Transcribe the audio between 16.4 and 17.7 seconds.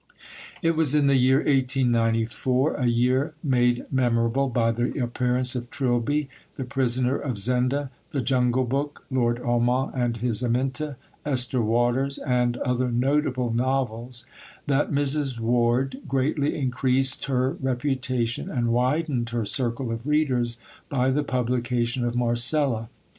increased her